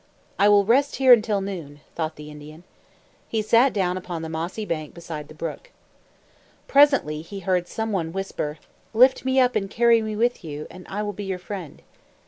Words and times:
"I 0.39 0.49
will 0.49 0.65
rest 0.65 0.95
here 0.95 1.13
until 1.13 1.41
noon," 1.41 1.81
thought 1.93 2.15
the 2.15 2.31
Indian. 2.31 2.63
He 3.27 3.43
sat 3.43 3.71
down 3.71 3.97
upon 3.97 4.23
the 4.23 4.29
mossy 4.29 4.65
bank 4.65 4.95
beside 4.95 5.27
the 5.27 5.35
brook. 5.35 5.69
Presently 6.67 7.21
he 7.21 7.41
heard 7.41 7.67
some 7.67 7.91
one 7.91 8.11
whisper, 8.11 8.57
"Lift 8.95 9.25
me 9.25 9.39
up 9.39 9.55
and 9.55 9.69
carry 9.69 10.01
me 10.01 10.15
with 10.15 10.43
you, 10.43 10.65
and 10.71 10.87
I 10.89 11.03
will 11.03 11.13
be 11.13 11.25
your 11.25 11.37
friend." 11.37 11.83